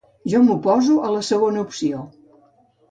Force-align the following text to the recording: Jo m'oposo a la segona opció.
Jo 0.31 0.39
m'oposo 0.47 0.95
a 1.09 1.11
la 1.17 1.21
segona 1.29 1.65
opció. 1.69 2.03